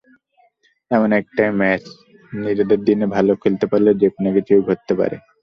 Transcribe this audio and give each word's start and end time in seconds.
এখন 0.91 1.09
একটাই 1.19 1.51
ম্যাচ, 1.59 1.83
নিজেদের 2.43 2.79
দিনে 2.87 3.05
ভালো 3.15 3.31
খেলতে 3.41 3.65
পারলে 3.71 3.91
যেকোনো 4.01 4.29
কিছুই 4.35 4.61
ঘটতে 4.67 4.93
পারে। 4.99 5.15